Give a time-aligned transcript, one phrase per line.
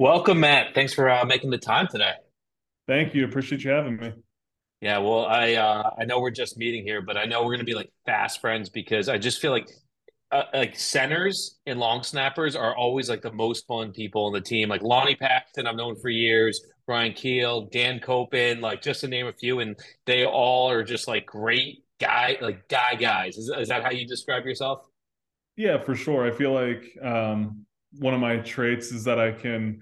[0.00, 0.74] Welcome, Matt.
[0.74, 2.12] Thanks for uh, making the time today.
[2.86, 3.24] Thank you.
[3.24, 4.12] Appreciate you having me.
[4.80, 7.64] Yeah, well, I uh, I know we're just meeting here, but I know we're gonna
[7.64, 9.68] be like fast friends because I just feel like
[10.30, 14.40] uh, like centers and long snappers are always like the most fun people on the
[14.40, 14.68] team.
[14.68, 16.64] Like Lonnie Paxton, I've known for years.
[16.86, 21.08] Brian Keel, Dan Koppen, like just to name a few, and they all are just
[21.08, 23.36] like great guy, like guy guys.
[23.36, 24.86] Is, is that how you describe yourself?
[25.56, 26.24] Yeah, for sure.
[26.24, 29.80] I feel like um, one of my traits is that I can,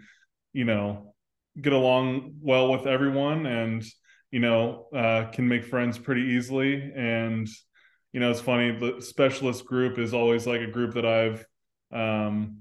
[0.53, 1.15] you know,
[1.61, 3.85] get along well with everyone and,
[4.31, 6.93] you know, uh, can make friends pretty easily.
[6.95, 7.49] And,
[8.13, 11.45] you know, it's funny, the specialist group is always like a group that I've
[11.93, 12.59] um,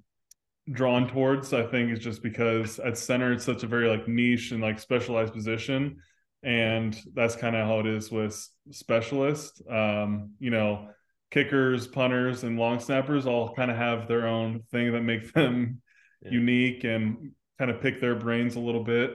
[0.72, 1.54] drawn towards.
[1.54, 4.80] I think it's just because at center, it's such a very like niche and like
[4.80, 5.98] specialized position.
[6.44, 9.62] And that's kind of how it is with specialists.
[9.70, 10.90] Um, you know,
[11.36, 15.82] kickers, punters, and long snappers all kind of have their own thing that make them
[16.22, 16.32] yeah.
[16.32, 19.12] unique and kind of pick their brains a little bit.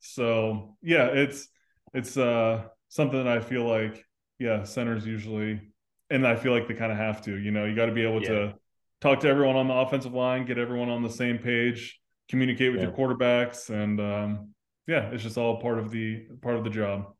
[0.00, 1.48] So yeah, it's
[1.94, 4.04] it's uh something that I feel like
[4.40, 5.60] yeah, centers usually
[6.10, 8.02] and I feel like they kind of have to, you know, you got to be
[8.02, 8.28] able yeah.
[8.28, 8.54] to
[9.00, 12.80] talk to everyone on the offensive line, get everyone on the same page, communicate with
[12.80, 12.88] yeah.
[12.88, 14.54] your quarterbacks and um
[14.88, 17.14] yeah, it's just all part of the part of the job.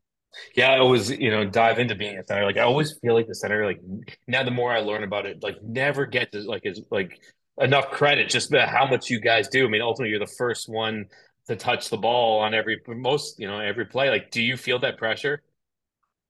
[0.55, 2.45] Yeah, I always, you know, dive into being a center.
[2.45, 3.81] Like I always feel like the center, like
[4.27, 7.21] now the more I learn about it, like never gets like is like
[7.61, 9.67] enough credit just how much you guys do.
[9.67, 11.07] I mean, ultimately you're the first one
[11.47, 14.11] to touch the ball on every most, you know, every play.
[14.11, 15.43] Like, do you feel that pressure?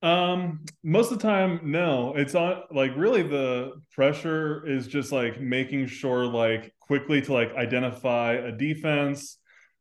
[0.02, 2.14] Um, most of the time, no.
[2.16, 7.54] It's on like really the pressure is just like making sure like quickly to like
[7.54, 9.36] identify a defense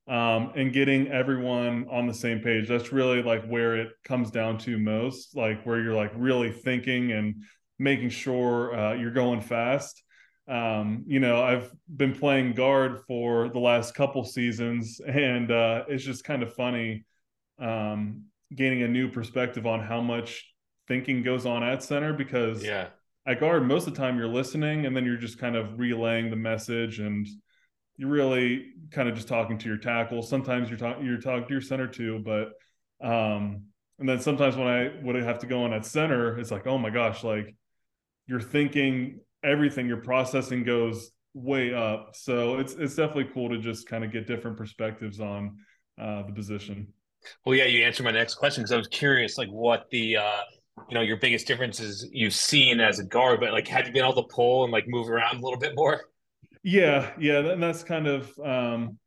[0.10, 2.68] um, and getting everyone on the same page.
[2.68, 7.12] That's really like where it comes down to most, like where you're like really thinking
[7.12, 7.44] and
[7.78, 10.04] making sure uh, you're going fast.
[10.48, 16.04] Um, you know, I've been playing guard for the last couple seasons, and uh, it's
[16.04, 17.06] just kind of funny
[17.60, 20.52] um, gaining a new perspective on how much
[20.88, 22.88] thinking goes on at center because yeah.
[23.28, 26.32] at guard, most of the time you're listening and then you're just kind of relaying
[26.32, 27.28] the message and
[28.00, 30.22] you're really kind of just talking to your tackle.
[30.22, 32.54] Sometimes you're talking you're talking to your center too, but
[33.06, 33.64] um,
[34.00, 36.78] and then sometimes when I would have to go on at center, it's like, oh
[36.78, 37.54] my gosh, like
[38.26, 42.16] you're thinking everything, your processing goes way up.
[42.16, 45.58] So it's it's definitely cool to just kind of get different perspectives on
[46.02, 46.94] uh, the position.
[47.46, 50.42] Well, yeah, you answered my next question because I was curious, like what the uh,
[50.88, 54.06] you know your biggest differences you've seen as a guard, but like had you been
[54.06, 56.06] able to pull and like move around a little bit more?
[56.64, 58.98] Yeah, yeah, and that's kind of um,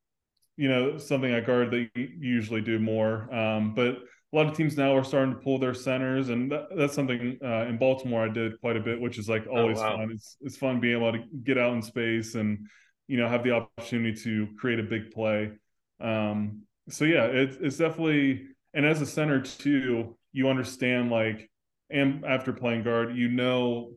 [0.57, 3.33] you know something I guard that you usually do more.
[3.35, 6.69] Um, but a lot of teams now are starting to pull their centers, and that,
[6.75, 9.79] that's something uh, in Baltimore I did quite a bit, which is like oh, always
[9.79, 9.97] oh, wow.
[9.99, 10.11] fun.
[10.13, 12.67] It's it's fun being able to get out in space and
[13.07, 15.53] you know have the opportunity to create a big play.
[16.01, 21.51] Um, so yeah, it's it's definitely and as a center too, you understand like
[21.91, 23.93] and after playing guard, you know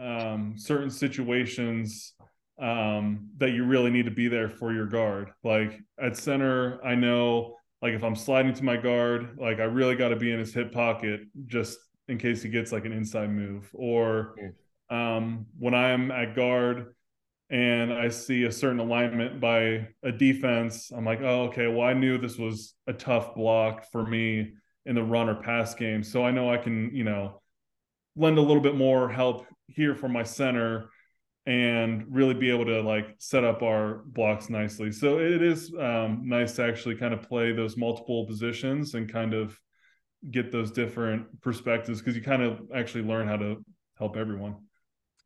[0.00, 2.14] um, certain situations
[2.58, 5.30] um, that you really need to be there for your guard.
[5.44, 9.94] Like at center, I know like if I'm sliding to my guard, like I really
[9.94, 13.30] got to be in his hip pocket just in case he gets like an inside
[13.30, 13.68] move.
[13.72, 14.34] Or
[14.90, 16.94] um, when I'm at guard
[17.50, 21.92] and I see a certain alignment by a defense, I'm like, oh, okay, well, I
[21.92, 24.52] knew this was a tough block for me
[24.84, 26.02] in the run or pass game.
[26.02, 27.40] So I know I can, you know,
[28.16, 30.90] lend a little bit more help here for my center
[31.48, 34.92] and really be able to like set up our blocks nicely.
[34.92, 39.32] So it is um, nice to actually kind of play those multiple positions and kind
[39.32, 39.58] of
[40.30, 43.64] get those different perspectives because you kind of actually learn how to
[43.96, 44.56] help everyone.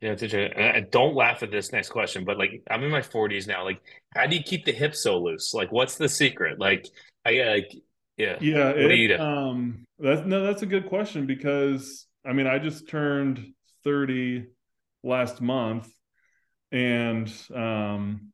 [0.00, 0.56] Yeah, it's interesting.
[0.56, 3.64] And don't laugh at this next question, but like I'm in my 40s now.
[3.64, 3.80] Like,
[4.14, 5.52] how do you keep the hips so loose?
[5.52, 6.60] Like, what's the secret?
[6.60, 6.86] Like,
[7.26, 7.72] I like,
[8.16, 8.68] yeah, yeah.
[8.68, 9.18] What it, do you do?
[9.18, 13.44] Um, that's no, that's a good question because I mean, I just turned
[13.82, 14.46] 30
[15.02, 15.88] last month,
[16.72, 18.32] and um,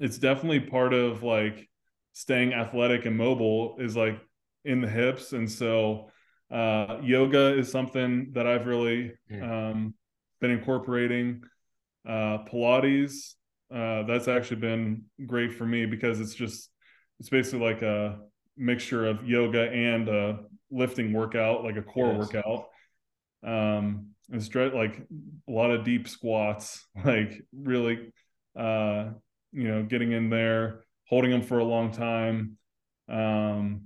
[0.00, 1.68] it's definitely part of like
[2.12, 4.18] staying athletic and mobile is like
[4.64, 5.32] in the hips.
[5.32, 6.10] And so
[6.50, 9.12] uh, yoga is something that i've really
[9.42, 9.94] um,
[10.40, 11.42] been incorporating.
[12.08, 13.34] Uh, pilates
[13.74, 16.70] uh, that's actually been great for me because it's just
[17.20, 18.18] it's basically like a
[18.56, 20.38] mixture of yoga and a
[20.70, 22.18] lifting workout like a core yes.
[22.18, 22.68] workout
[23.44, 25.06] um and stretch like
[25.48, 28.12] a lot of deep squats, like really,
[28.58, 29.10] uh,
[29.52, 32.58] you know, getting in there, holding them for a long time,
[33.08, 33.82] um,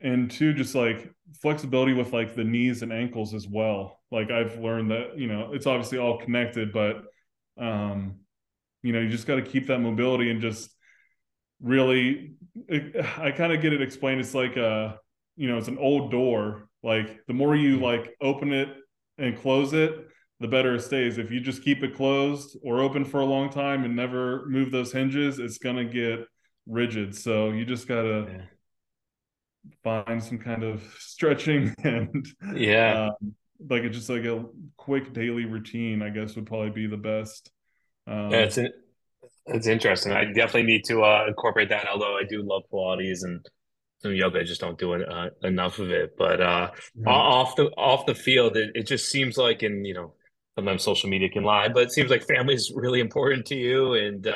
[0.00, 4.00] and two, just like flexibility with like the knees and ankles as well.
[4.10, 7.04] Like I've learned that you know it's obviously all connected, but
[7.58, 8.16] um,
[8.82, 10.74] you know you just got to keep that mobility and just
[11.62, 12.34] really
[12.68, 14.20] it, I kind of get it explained.
[14.20, 14.98] It's like a,
[15.36, 16.68] you know, it's an old door.
[16.82, 18.68] Like the more you like open it
[19.18, 20.08] and close it,
[20.40, 21.18] the better it stays.
[21.18, 24.70] If you just keep it closed or open for a long time and never move
[24.70, 26.26] those hinges, it's gonna get
[26.66, 27.16] rigid.
[27.16, 29.72] So you just gotta yeah.
[29.84, 33.34] find some kind of stretching and yeah, um,
[33.70, 34.44] like it's just like a
[34.76, 36.02] quick daily routine.
[36.02, 37.50] I guess would probably be the best.
[38.08, 38.72] Um, yeah, it's an,
[39.46, 40.12] it's interesting.
[40.12, 41.86] I definitely need to uh, incorporate that.
[41.88, 43.44] Although I do love Pilates and
[44.02, 46.16] some yoga, I just don't do it, uh, enough of it.
[46.18, 46.70] But uh,
[47.06, 50.14] off the off the field, it, it just seems like, and you know,
[50.56, 53.94] sometimes social media can lie, but it seems like family is really important to you.
[53.94, 54.34] And uh,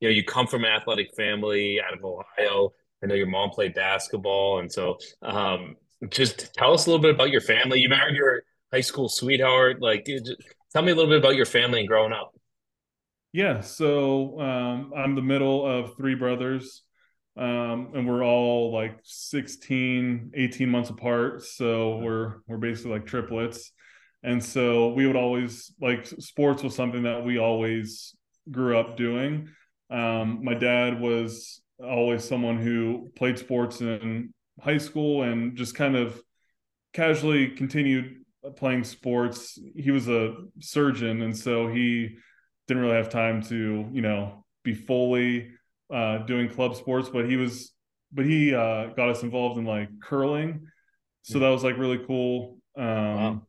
[0.00, 2.72] you know, you come from an athletic family out of Ohio.
[3.02, 5.76] I know your mom played basketball, and so um,
[6.10, 7.80] just tell us a little bit about your family.
[7.80, 9.80] You married your high school sweetheart.
[9.80, 10.06] Like,
[10.72, 12.32] tell me a little bit about your family and growing up.
[13.32, 16.82] Yeah, so um, I'm the middle of three brothers,
[17.38, 21.44] um, and we're all like 16, 18 months apart.
[21.44, 23.70] So we're we're basically like triplets,
[24.24, 28.16] and so we would always like sports was something that we always
[28.50, 29.48] grew up doing.
[29.88, 35.94] Um, my dad was always someone who played sports in high school and just kind
[35.94, 36.20] of
[36.92, 38.16] casually continued
[38.56, 39.56] playing sports.
[39.76, 42.16] He was a surgeon, and so he
[42.66, 45.52] didn't really have time to you know be fully
[45.92, 47.72] uh, doing club sports, but he was
[48.12, 50.66] but he uh, got us involved in like curling,
[51.22, 52.58] so that was like really cool.
[52.76, 53.42] Um, wow.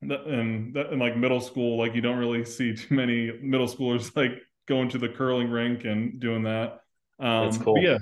[0.00, 4.14] And that, in like middle school, like you don't really see too many middle schoolers
[4.16, 4.32] like
[4.66, 6.80] going to the curling rink and doing that.
[7.20, 7.78] Um, That's cool.
[7.78, 7.98] yeah,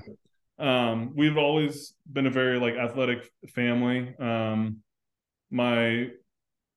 [0.58, 4.14] um, we've always been a very like athletic family.
[4.18, 4.78] Um,
[5.50, 6.10] my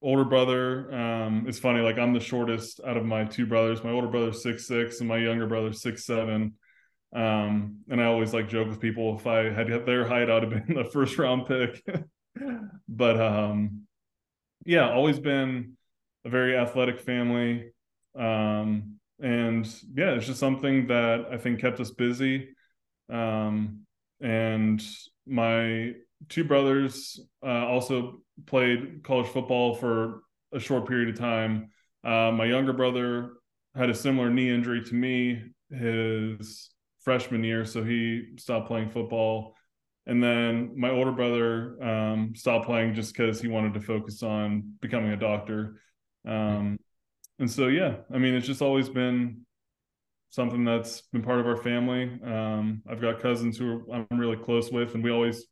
[0.04, 3.92] older brother um it's funny like i'm the shortest out of my two brothers my
[3.92, 6.54] older brother's six six and my younger brother's six seven
[7.14, 10.50] um and i always like joke with people if i had their height i'd have
[10.50, 11.84] been the first round pick.
[12.88, 13.84] But um
[14.66, 15.78] yeah always been
[16.26, 17.72] a very athletic family.
[18.18, 22.50] Um and yeah it's just something that i think kept us busy.
[23.10, 23.86] Um
[24.20, 24.84] and
[25.28, 25.94] my
[26.30, 30.24] two brothers uh, also played college football for
[30.54, 31.70] a short period of time.
[32.04, 33.34] Uh, my younger brother
[33.76, 35.42] had a similar knee injury to me.
[35.70, 36.70] His
[37.04, 39.56] freshman year, so he stopped playing football.
[40.06, 44.74] And then my older brother um, stopped playing just because he wanted to focus on
[44.82, 45.80] becoming a doctor.
[46.28, 46.78] Um,
[47.40, 49.46] and so, yeah, I mean, it's just always been
[50.30, 52.20] something that's been part of our family.
[52.26, 55.46] Um, I've got cousins who I'm really close with, and we always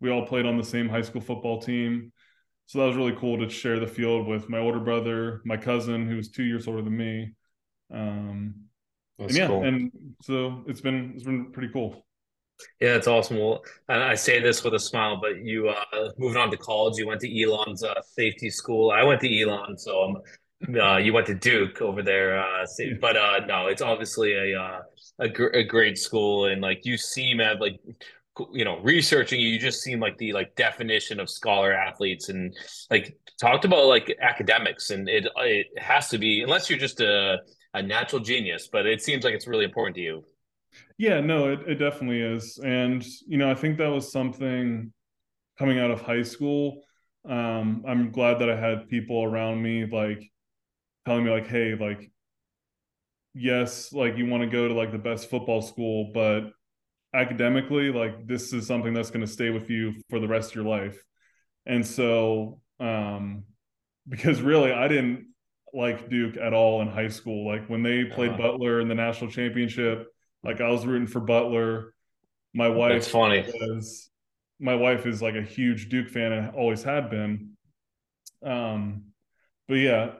[0.00, 2.12] we all played on the same high school football team.
[2.66, 6.06] So that was really cool to share the field with my older brother, my cousin,
[6.06, 7.34] who was two years older than me.
[7.92, 8.67] Um,
[9.18, 9.64] and yeah, cool.
[9.64, 9.90] and
[10.22, 12.04] so it's been it's been pretty cool.
[12.80, 13.38] Yeah, it's awesome.
[13.38, 16.98] Well, and I say this with a smile, but you uh, moving on to college,
[16.98, 18.90] you went to Elon's uh, safety school.
[18.90, 22.38] I went to Elon, so I'm, uh, you went to Duke over there.
[22.38, 22.66] Uh,
[23.00, 24.80] but uh, no, it's obviously a uh,
[25.20, 27.80] a, gr- a great school, and like you seem at like
[28.52, 32.56] you know researching you, you just seem like the like definition of scholar athletes and
[32.90, 37.38] like talked about like academics and it it has to be unless you're just a
[37.74, 40.24] a natural genius but it seems like it's really important to you.
[40.98, 42.58] Yeah no it, it definitely is.
[42.64, 44.92] And you know i think that was something
[45.58, 46.82] coming out of high school.
[47.28, 50.22] Um i'm glad that i had people around me like
[51.06, 52.10] telling me like hey like
[53.34, 56.50] yes like you want to go to like the best football school but
[57.14, 60.56] academically like this is something that's going to stay with you for the rest of
[60.56, 61.02] your life.
[61.66, 63.44] And so um
[64.08, 65.27] because really i didn't
[65.74, 67.46] like duke at all in high school.
[67.46, 70.08] Like when they played uh, butler in the national championship
[70.44, 71.94] like i was rooting for butler.
[72.54, 73.44] My wife that's funny.
[73.60, 74.08] was
[74.60, 77.56] my wife is like a huge duke fan and always had been.
[78.44, 79.04] Um
[79.66, 80.12] but yeah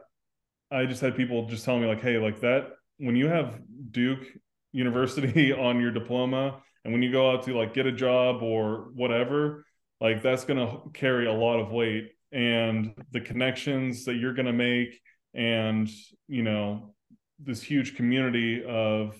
[0.71, 3.59] i just had people just telling me like hey like that when you have
[3.90, 4.26] duke
[4.73, 8.88] university on your diploma and when you go out to like get a job or
[8.95, 9.67] whatever,
[10.00, 14.47] like that's going to carry a lot of weight and the connections that you're going
[14.47, 15.00] to make
[15.38, 15.88] and,
[16.26, 16.95] you know,
[17.38, 19.14] this huge community of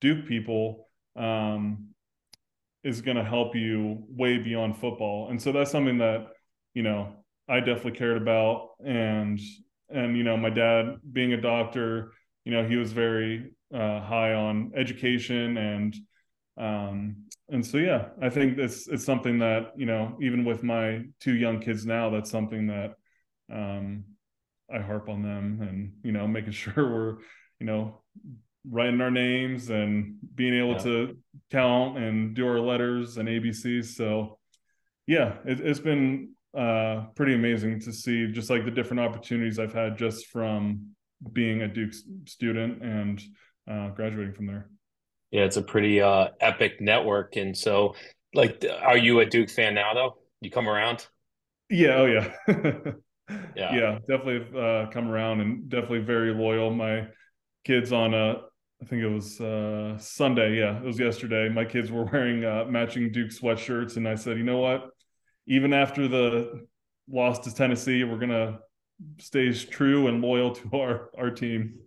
[0.00, 1.88] Duke people um,
[2.84, 5.28] is going to help you way beyond football.
[5.28, 6.28] And so that's something that,
[6.74, 7.16] you know,
[7.48, 8.68] I definitely cared about.
[8.84, 9.40] And,
[9.90, 12.12] and, you know, my dad being a doctor,
[12.44, 15.96] you know, he was very uh, high on education and,
[16.58, 17.16] um,
[17.48, 21.34] and so yeah i think it's it's something that you know even with my two
[21.34, 22.94] young kids now that's something that
[23.52, 24.02] um,
[24.72, 27.16] i harp on them and you know making sure we're
[27.60, 28.02] you know
[28.70, 30.78] writing our names and being able yeah.
[30.78, 31.16] to
[31.50, 33.96] count and do our letters and ABCs.
[33.96, 34.38] So
[35.06, 39.72] yeah, it, has been uh, pretty amazing to see just like the different opportunities I've
[39.72, 40.90] had just from
[41.32, 41.92] being a Duke
[42.26, 43.22] student and
[43.70, 44.68] uh, graduating from there.
[45.30, 47.36] Yeah, it's a pretty uh, epic network.
[47.36, 47.94] And so,
[48.32, 50.18] like, are you a Duke fan now, though?
[50.40, 51.06] You come around?
[51.68, 51.96] Yeah.
[51.96, 52.92] Oh, yeah.
[53.56, 53.74] yeah.
[53.74, 53.98] Yeah.
[54.08, 56.70] Definitely uh, come around and definitely very loyal.
[56.70, 57.08] My
[57.64, 58.40] kids on a, uh,
[58.82, 60.58] I think it was uh, Sunday.
[60.58, 61.48] Yeah, it was yesterday.
[61.48, 64.90] My kids were wearing uh, matching Duke sweatshirts, and I said, you know what?
[65.46, 66.66] Even after the
[67.08, 68.58] loss to Tennessee, we're gonna
[69.18, 71.78] stay true and loyal to our our team.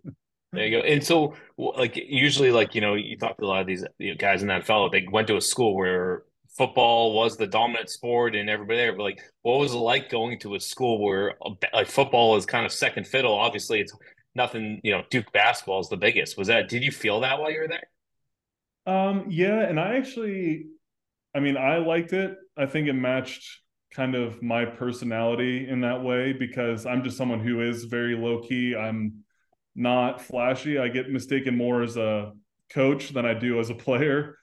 [0.52, 0.84] There you go.
[0.84, 4.10] And so, like, usually, like, you know, you talk to a lot of these you
[4.10, 6.24] know, guys in that fellow, they went to a school where
[6.56, 8.92] football was the dominant sport and everybody there.
[8.92, 11.34] But, like, what was it like going to a school where,
[11.72, 13.34] like, football is kind of second fiddle?
[13.34, 13.94] Obviously, it's
[14.34, 16.36] nothing, you know, Duke basketball is the biggest.
[16.36, 18.94] Was that, did you feel that while you were there?
[18.94, 19.60] Um, yeah.
[19.60, 20.66] And I actually,
[21.34, 22.36] I mean, I liked it.
[22.56, 23.60] I think it matched
[23.92, 28.40] kind of my personality in that way because I'm just someone who is very low
[28.40, 28.76] key.
[28.76, 29.24] I'm,
[29.76, 30.78] not flashy.
[30.78, 32.32] I get mistaken more as a
[32.72, 34.36] coach than I do as a player.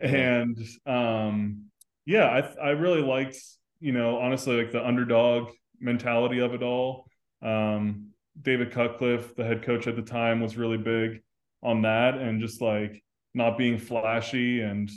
[0.00, 1.64] And um,
[2.06, 3.36] yeah, I I really liked,
[3.80, 5.50] you know, honestly like the underdog
[5.80, 7.06] mentality of it all.
[7.42, 11.22] Um, David Cutcliffe, the head coach at the time, was really big
[11.62, 13.02] on that and just like
[13.34, 14.88] not being flashy and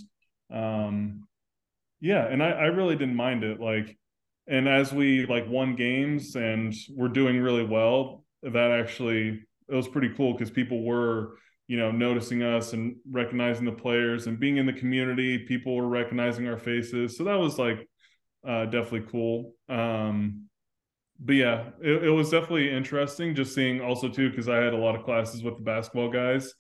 [0.53, 1.27] um
[2.00, 3.60] yeah, and I, I really didn't mind it.
[3.60, 3.98] Like
[4.48, 9.88] and as we like won games and we're doing really well, that actually it was
[9.88, 11.38] pretty cool because people were
[11.68, 15.88] you know noticing us and recognizing the players and being in the community people were
[15.88, 17.18] recognizing our faces.
[17.18, 17.88] So that was like
[18.48, 19.53] uh, definitely cool.
[19.70, 20.48] Um,
[21.24, 24.77] but yeah it, it, was definitely interesting just seeing also too because i had a
[24.77, 26.56] lot of classes with the basketball guys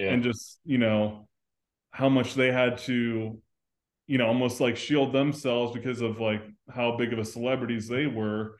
[0.00, 0.08] yeah.
[0.08, 1.28] and just you know
[1.92, 3.40] how much they had to
[4.06, 8.06] you know almost like shield themselves because of like how big of a celebrities they
[8.06, 8.56] were.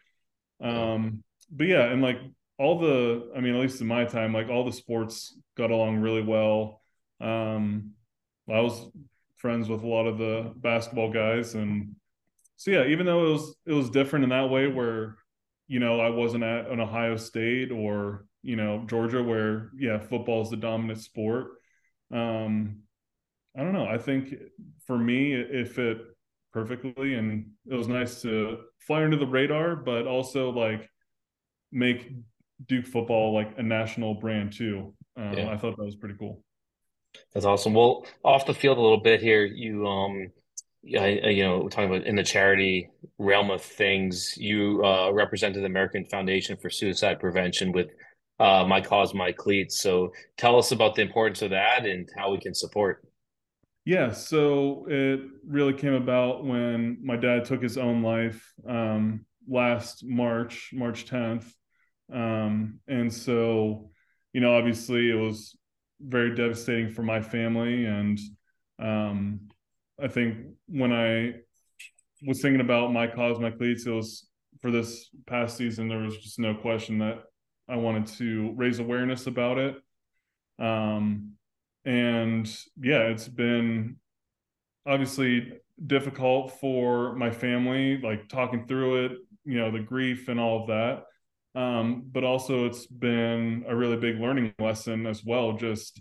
[0.61, 2.19] Um but yeah and like
[2.61, 5.97] all the i mean at least in my time like all the sports got along
[5.97, 6.83] really well.
[7.21, 7.93] Um
[8.49, 8.87] i was
[9.37, 11.97] friends with a lot of the basketball guys and
[12.57, 15.17] so yeah even though it was it was different in that way where
[15.69, 20.43] you know i wasn't at an ohio state or you know georgia where yeah football
[20.43, 21.53] is the dominant sport.
[22.13, 22.83] Um
[23.57, 23.87] i don't know.
[23.87, 24.35] I think
[24.87, 25.99] for me it fit
[26.53, 30.91] perfectly and it was nice to fly under the radar but also like
[31.73, 32.13] make
[32.67, 34.95] Duke football like a national brand too.
[35.17, 35.51] Um, yeah.
[35.51, 36.43] I thought that was pretty cool.
[37.35, 37.75] That's awesome.
[37.75, 40.31] Well, off the field a little bit here, you um,
[40.99, 42.89] I, you know, talking about in the charity
[43.19, 47.89] realm of things, you uh, represented the American Foundation for Suicide Prevention with
[48.39, 49.81] uh, My Cause, My Cleats.
[49.81, 53.05] So tell us about the importance of that and how we can support.
[53.85, 60.05] Yeah, so it really came about when my dad took his own life um, last
[60.05, 61.45] March, March 10th.
[62.13, 63.91] Um, and so,
[64.33, 65.57] you know, obviously it was
[66.01, 67.85] very devastating for my family.
[67.85, 68.19] And
[68.79, 69.41] um,
[70.03, 71.35] I think when I
[72.27, 74.27] was thinking about my cause, my cleats, it was
[74.61, 77.23] for this past season, there was just no question that
[77.69, 79.77] I wanted to raise awareness about it.
[80.59, 81.33] Um,
[81.85, 82.47] and
[82.81, 83.97] yeah, it's been
[84.87, 85.53] obviously
[85.87, 89.13] difficult for my family, like talking through it,
[89.45, 91.05] you know, the grief and all of that
[91.55, 96.01] um, but also it's been a really big learning lesson as well just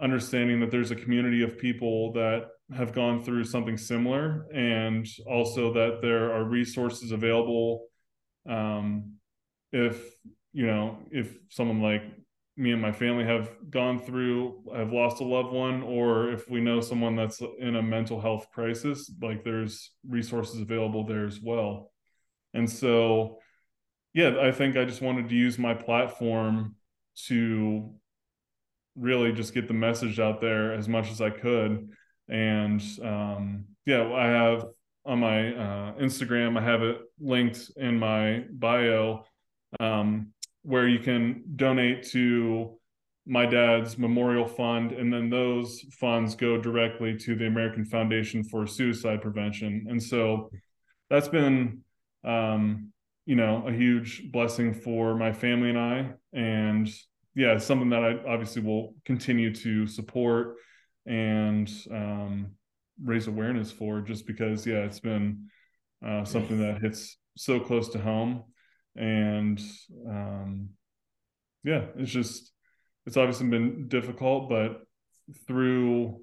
[0.00, 5.72] understanding that there's a community of people that have gone through something similar and also
[5.72, 7.86] that there are resources available
[8.48, 9.14] um,
[9.72, 10.02] if
[10.52, 12.02] you know if someone like
[12.56, 16.60] me and my family have gone through have lost a loved one or if we
[16.60, 21.92] know someone that's in a mental health crisis like there's resources available there as well.
[22.54, 23.38] And so
[24.16, 26.74] yeah, I think I just wanted to use my platform
[27.26, 27.90] to
[28.96, 31.90] really just get the message out there as much as I could.
[32.26, 34.64] And um, yeah, I have
[35.04, 39.26] on my uh, Instagram, I have it linked in my bio
[39.80, 40.28] um,
[40.62, 42.78] where you can donate to
[43.26, 44.92] my dad's memorial fund.
[44.92, 49.88] And then those funds go directly to the American Foundation for Suicide Prevention.
[49.90, 50.50] And so
[51.10, 51.82] that's been
[52.24, 52.92] um,
[53.26, 56.12] you know, a huge blessing for my family and I.
[56.32, 56.88] And
[57.34, 60.56] yeah, something that I obviously will continue to support
[61.04, 62.52] and um,
[63.02, 65.48] raise awareness for just because, yeah, it's been
[66.06, 68.44] uh, something that hits so close to home.
[68.96, 69.60] And
[70.08, 70.70] um,
[71.64, 72.52] yeah, it's just,
[73.04, 74.80] it's obviously been difficult, but
[75.46, 76.20] through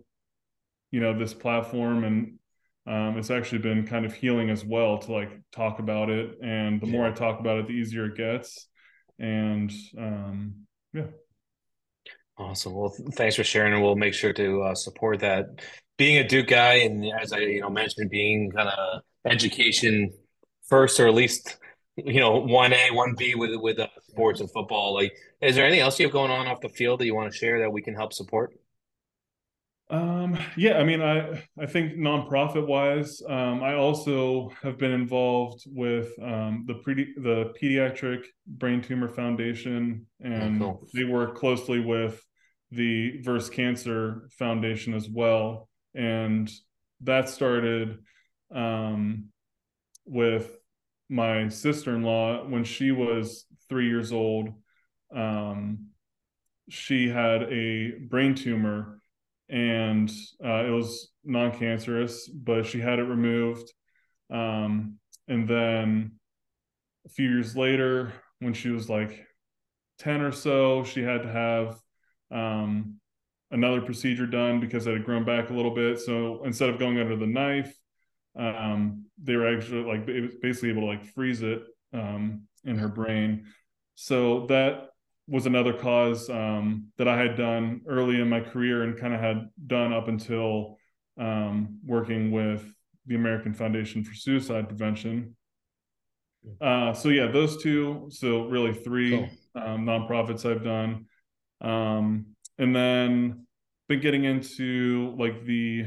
[0.92, 2.38] you know this platform and
[2.86, 6.82] um, it's actually been kind of healing as well to like talk about it and
[6.82, 8.68] the more i talk about it the easier it gets
[9.20, 10.56] and um,
[10.94, 11.06] yeah.
[12.38, 12.74] Awesome.
[12.74, 15.46] Well thanks for sharing and we'll make sure to uh, support that.
[15.98, 20.12] Being a duke guy and as i you know mentioned being kind of education
[20.68, 21.58] first or at least
[21.96, 25.66] you know one a one b with with uh, sports and football like is there
[25.66, 27.72] anything else you have going on off the field that you want to share that
[27.72, 28.52] we can help support
[29.94, 35.66] um, yeah, I mean, I I think nonprofit wise, um, I also have been involved
[35.68, 40.88] with um, the pre- the pediatric brain tumor foundation, and oh, cool.
[40.96, 42.20] they work closely with
[42.72, 46.52] the Verse Cancer Foundation as well, and
[47.02, 48.00] that started
[48.52, 49.26] um,
[50.06, 50.58] with
[51.08, 54.50] my sister in law when she was three years old.
[55.16, 55.90] Um,
[56.70, 59.02] she had a brain tumor
[59.54, 60.12] and
[60.44, 63.72] uh, it was non-cancerous, but she had it removed.
[64.32, 66.14] Um, and then
[67.06, 69.28] a few years later, when she was like
[70.00, 71.78] 10 or so, she had to have
[72.32, 73.00] um,
[73.52, 76.00] another procedure done because it had grown back a little bit.
[76.00, 77.72] So instead of going under the knife,
[78.36, 80.08] um, they were actually like
[80.42, 81.62] basically able to like freeze it
[81.94, 83.46] um, in her brain.
[83.94, 84.88] So that
[85.28, 89.20] was another cause um, that I had done early in my career and kind of
[89.22, 90.78] had done up until
[91.18, 92.64] um, working with
[93.06, 95.36] the American Foundation for Suicide Prevention.
[96.60, 98.08] Uh, so yeah, those two.
[98.10, 99.64] So really three cool.
[99.64, 101.06] um, nonprofits I've done,
[101.62, 102.26] um,
[102.58, 103.48] and then
[103.88, 105.86] been getting into like the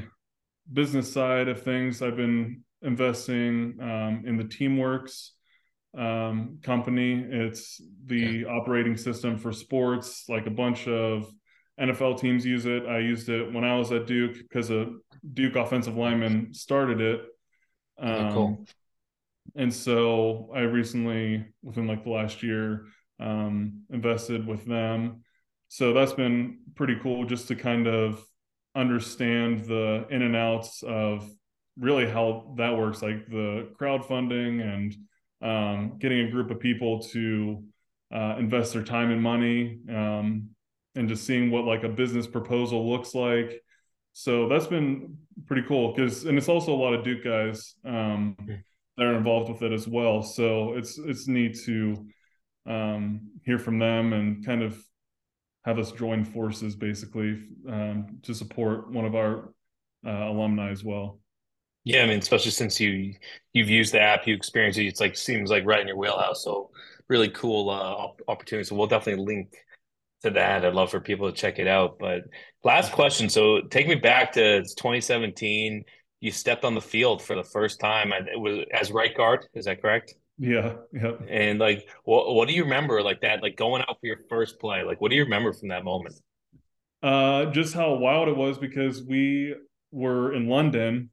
[0.72, 2.00] business side of things.
[2.00, 5.30] I've been investing um, in the Teamworks
[5.96, 7.24] um, company.
[7.28, 10.24] It's the operating system for sports.
[10.28, 11.30] Like a bunch of
[11.80, 12.86] NFL teams use it.
[12.86, 14.92] I used it when I was at Duke because a
[15.32, 17.20] Duke offensive lineman started it.
[17.98, 18.66] Um, oh, cool.
[19.54, 22.86] And so I recently, within like the last year,
[23.20, 25.22] um, invested with them.
[25.68, 28.22] So that's been pretty cool just to kind of
[28.74, 31.28] understand the in and outs of
[31.78, 34.94] really how that works, like the crowdfunding and
[35.42, 37.62] um, getting a group of people to
[38.14, 40.50] uh, invest their time and money um,
[40.94, 43.62] and just seeing what like a business proposal looks like.
[44.12, 48.36] So that's been pretty cool because and it's also a lot of duke guys um,
[48.96, 50.22] that are involved with it as well.
[50.22, 52.06] So it's it's neat to
[52.66, 54.82] um, hear from them and kind of
[55.64, 59.52] have us join forces basically um, to support one of our
[60.06, 61.18] uh, alumni as well
[61.86, 63.14] yeah, I mean, especially since you
[63.52, 64.86] you've used the app, you experience it.
[64.86, 66.42] It's like seems like right in your wheelhouse.
[66.42, 66.70] So
[67.08, 68.66] really cool uh, opportunity.
[68.66, 69.54] So we'll definitely link
[70.24, 70.64] to that.
[70.64, 72.00] I'd love for people to check it out.
[72.00, 72.22] But
[72.64, 73.28] last question.
[73.28, 75.84] So take me back to 2017.
[76.18, 78.12] You stepped on the field for the first time.
[78.12, 79.46] It was as right guard.
[79.54, 80.12] Is that correct?
[80.38, 80.74] Yeah.
[80.92, 81.12] Yeah.
[81.28, 83.44] And like, what what do you remember like that?
[83.44, 84.82] Like going out for your first play.
[84.82, 86.16] Like, what do you remember from that moment?
[87.00, 89.54] Uh, just how wild it was because we
[89.92, 91.10] were in London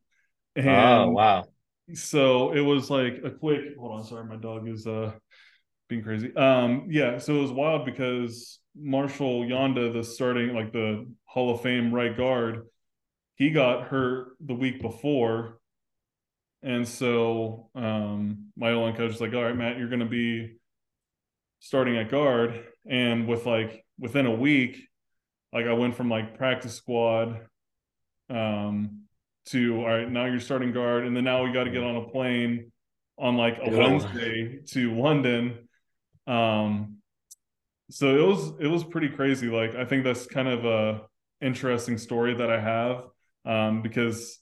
[0.55, 1.45] and oh wow!
[1.93, 3.77] So it was like a quick.
[3.77, 5.11] Hold on, sorry, my dog is uh
[5.89, 6.35] being crazy.
[6.35, 11.61] Um, yeah, so it was wild because Marshall Yanda, the starting like the Hall of
[11.61, 12.67] Fame right guard,
[13.35, 15.59] he got hurt the week before,
[16.61, 20.55] and so um, my O-line coach was like, "All right, Matt, you're going to be
[21.59, 24.87] starting at guard," and with like within a week,
[25.51, 27.39] like I went from like practice squad
[28.29, 29.02] um
[29.47, 31.97] to all right now you're starting guard and then now we got to get on
[31.97, 32.71] a plane
[33.17, 35.67] on like a wednesday to london.
[36.27, 36.97] Um
[37.91, 39.47] so it was it was pretty crazy.
[39.47, 41.01] Like i think that's kind of a
[41.41, 43.03] interesting story that i have
[43.45, 44.39] um because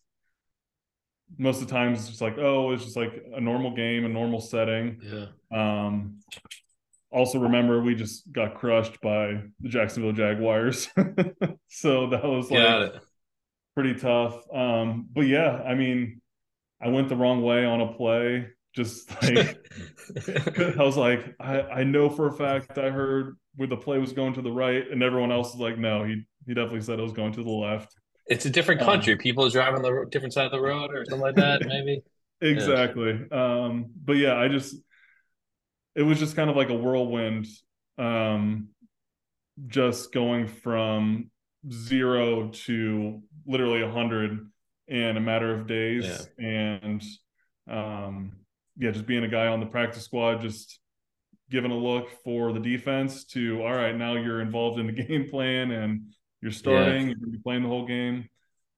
[1.37, 4.09] most of the times it's just like oh it's just like a normal game a
[4.09, 4.99] normal setting.
[5.01, 5.25] Yeah.
[5.51, 6.19] Um
[7.11, 10.87] also remember we just got crushed by the jacksonville jaguars.
[11.73, 12.59] So that was like
[13.75, 14.43] pretty tough.
[14.53, 16.21] Um, but yeah, I mean,
[16.81, 18.47] I went the wrong way on a play.
[18.73, 19.57] Just like
[20.77, 24.13] I was like, I, I know for a fact I heard where the play was
[24.13, 27.03] going to the right, and everyone else is like, no, he he definitely said it
[27.03, 27.95] was going to the left.
[28.27, 29.13] It's a different um, country.
[29.13, 32.01] Um, People driving the different side of the road or something like that, maybe.
[32.41, 33.19] exactly.
[33.31, 33.63] Yeah.
[33.63, 34.75] Um, but yeah, I just
[35.95, 37.47] it was just kind of like a whirlwind.
[37.97, 38.69] Um,
[39.67, 41.29] just going from
[41.69, 44.47] zero to literally a hundred
[44.87, 46.45] in a matter of days, yeah.
[46.45, 47.03] and
[47.69, 48.33] um,
[48.77, 50.79] yeah, just being a guy on the practice squad, just
[51.49, 55.29] giving a look for the defense to all right, now you're involved in the game
[55.29, 57.13] plan and you're starting, yeah.
[57.19, 58.27] you're be playing the whole game.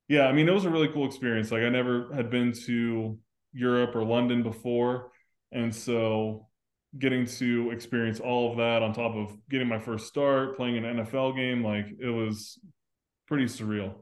[0.09, 1.51] Yeah, I mean, it was a really cool experience.
[1.51, 3.17] Like I never had been to
[3.53, 5.11] Europe or London before,
[5.51, 6.47] and so
[6.97, 10.97] getting to experience all of that on top of getting my first start, playing an
[10.97, 12.59] NFL game, like it was
[13.27, 13.93] pretty surreal.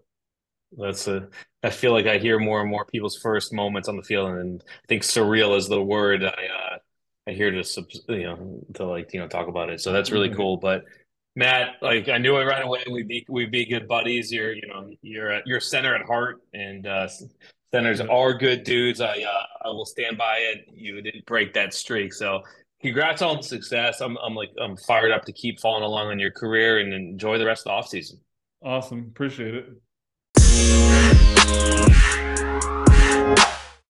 [0.77, 1.27] That's a.
[1.63, 4.63] I feel like I hear more and more people's first moments on the field, and
[4.67, 6.77] I think surreal is the word I uh,
[7.27, 9.81] I hear to you know to like you know talk about it.
[9.81, 10.37] So that's really mm-hmm.
[10.37, 10.57] cool.
[10.57, 10.85] But
[11.35, 12.83] Matt, like I knew it right away.
[12.89, 14.31] We'd be we'd be good buddies.
[14.31, 17.07] You're you know you're a, you're center at heart, and uh,
[17.73, 19.01] centers are good dudes.
[19.01, 20.65] I uh, I will stand by it.
[20.73, 22.43] You didn't break that streak, so
[22.81, 24.01] congrats on success.
[24.01, 27.37] I'm I'm like I'm fired up to keep following along on your career and enjoy
[27.37, 28.19] the rest of the off season.
[28.63, 29.67] Awesome, appreciate it.